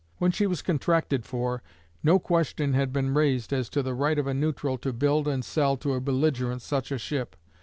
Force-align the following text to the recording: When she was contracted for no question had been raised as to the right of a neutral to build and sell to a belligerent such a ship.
When 0.17 0.31
she 0.31 0.47
was 0.47 0.63
contracted 0.63 1.25
for 1.27 1.61
no 2.01 2.17
question 2.17 2.73
had 2.73 2.91
been 2.91 3.13
raised 3.13 3.53
as 3.53 3.69
to 3.69 3.83
the 3.83 3.93
right 3.93 4.17
of 4.17 4.25
a 4.25 4.33
neutral 4.33 4.79
to 4.79 4.91
build 4.91 5.27
and 5.27 5.45
sell 5.45 5.77
to 5.77 5.93
a 5.93 6.01
belligerent 6.01 6.63
such 6.63 6.91
a 6.91 6.97
ship. 6.97 7.35